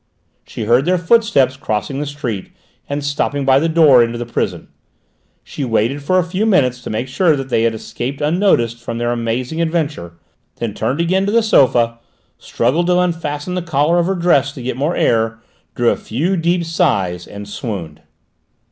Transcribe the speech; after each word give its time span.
She 0.47 0.63
heard 0.63 0.85
their 0.85 0.97
footsteps 0.97 1.55
crossing 1.55 1.99
the 1.99 2.07
street 2.07 2.49
and 2.89 3.05
stopping 3.05 3.45
by 3.45 3.59
the 3.59 3.69
door 3.69 4.03
into 4.03 4.17
the 4.17 4.25
prison. 4.25 4.69
She 5.43 5.63
waited 5.63 6.01
for 6.01 6.17
a 6.17 6.23
few 6.23 6.47
minutes 6.47 6.81
to 6.81 6.89
make 6.89 7.07
sure 7.07 7.35
that 7.35 7.49
they 7.49 7.61
had 7.61 7.75
escaped 7.75 8.19
unnoticed 8.19 8.79
from 8.79 8.97
their 8.97 9.11
amazing 9.11 9.61
adventure, 9.61 10.13
then 10.55 10.73
turned 10.73 11.01
again 11.01 11.27
to 11.27 11.31
the 11.31 11.43
sofa, 11.43 11.99
struggled 12.39 12.87
to 12.87 12.97
unfasten 12.97 13.53
the 13.53 13.61
collar 13.61 13.99
of 13.99 14.07
her 14.07 14.15
dress 14.15 14.51
to 14.53 14.63
get 14.63 14.75
more 14.75 14.95
air, 14.95 15.37
drew 15.75 15.91
a 15.91 15.95
few 15.95 16.35
deep 16.35 16.65
sighs, 16.65 17.27
and 17.27 17.47
swooned. 17.47 18.01